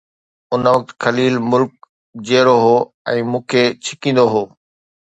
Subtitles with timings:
[0.53, 1.71] ان وقت خليل ملڪ
[2.31, 2.75] جيئرو هو
[3.17, 4.43] ۽ مون کي ڇڪيندو هو.